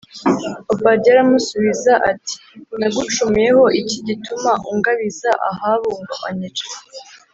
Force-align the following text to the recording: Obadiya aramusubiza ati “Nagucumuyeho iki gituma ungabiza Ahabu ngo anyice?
Obadiya 0.71 1.11
aramusubiza 1.15 1.93
ati 2.11 2.35
“Nagucumuyeho 2.79 3.63
iki 3.81 3.97
gituma 4.07 4.51
ungabiza 4.71 5.29
Ahabu 5.49 5.89
ngo 6.01 6.15
anyice? 6.29 6.67